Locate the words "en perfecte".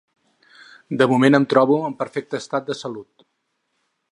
1.91-2.41